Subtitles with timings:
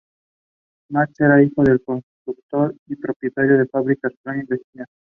[0.89, 4.87] Max era hijo del constructor y propietario de fábricas Franz Bastian.